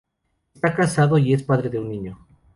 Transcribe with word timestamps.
Está 0.55 0.73
casado 0.75 1.19
y 1.19 1.31
es 1.31 1.43
padre 1.43 1.69
de 1.69 1.77
un 1.77 1.87
niño. 1.89 2.25